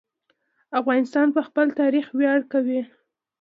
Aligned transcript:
افغانان 0.79 1.27
په 1.35 1.41
خپل 1.47 1.67
تاریخ 1.79 2.05
ویاړ 2.17 2.39
کوي. 2.51 2.81